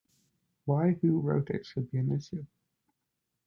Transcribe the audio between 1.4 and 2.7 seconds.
it should be an issue?